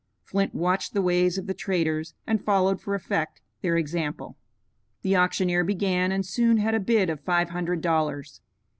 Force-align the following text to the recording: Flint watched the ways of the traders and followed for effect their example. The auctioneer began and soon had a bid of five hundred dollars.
Flint 0.23 0.55
watched 0.55 0.93
the 0.95 1.01
ways 1.03 1.37
of 1.37 1.45
the 1.45 1.53
traders 1.53 2.15
and 2.25 2.43
followed 2.43 2.81
for 2.81 2.95
effect 2.95 3.39
their 3.61 3.77
example. 3.77 4.35
The 5.03 5.15
auctioneer 5.15 5.63
began 5.63 6.11
and 6.11 6.25
soon 6.25 6.57
had 6.57 6.73
a 6.73 6.79
bid 6.79 7.11
of 7.11 7.21
five 7.21 7.51
hundred 7.51 7.81
dollars. 7.81 8.41